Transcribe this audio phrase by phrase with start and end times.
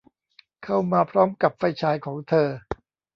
[0.63, 2.47] เข้ามาพร้อมกับไฟฉายของเธอ